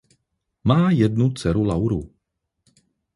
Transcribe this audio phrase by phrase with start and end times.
[0.63, 2.11] Má jednu dceru Lauru.